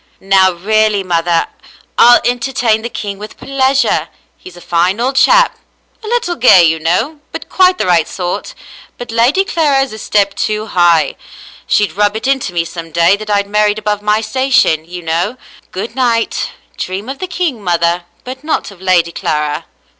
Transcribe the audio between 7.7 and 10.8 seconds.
the right sort. But Lady Clara is a step too